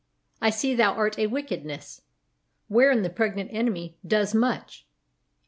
[0.41, 2.01] I see thou art a Wickedness,
[2.69, 4.87] Wherein the pregnant Enemy does much.